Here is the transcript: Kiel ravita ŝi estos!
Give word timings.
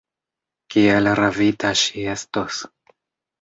Kiel 0.75 1.09
ravita 1.19 1.73
ŝi 1.83 2.07
estos! 2.15 2.65